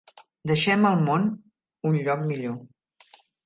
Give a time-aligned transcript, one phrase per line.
[0.51, 1.29] Deixem el món
[1.91, 2.61] un lloc millor.